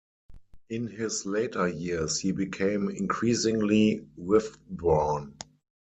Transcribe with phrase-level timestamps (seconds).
[0.71, 5.35] In his later years he became increasingly withdrawn.